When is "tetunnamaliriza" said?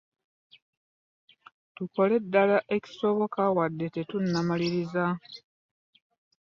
3.95-5.05